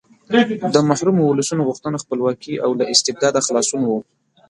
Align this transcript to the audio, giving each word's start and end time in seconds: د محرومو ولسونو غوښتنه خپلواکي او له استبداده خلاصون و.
د 0.73 0.75
محرومو 0.89 1.23
ولسونو 1.27 1.67
غوښتنه 1.69 1.97
خپلواکي 2.03 2.53
او 2.65 2.69
له 2.79 2.85
استبداده 2.93 3.39
خلاصون 3.47 3.81
و. 3.85 3.91